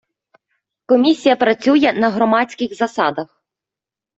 Комісія 0.85 1.35
працює 1.35 1.93
на 2.01 2.09
громадських 2.09 2.75
засадах. 2.75 3.41